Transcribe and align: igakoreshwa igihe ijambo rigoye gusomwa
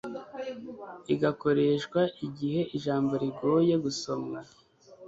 igakoreshwa 1.13 2.01
igihe 2.25 2.61
ijambo 2.77 3.13
rigoye 3.21 3.73
gusomwa 3.83 4.39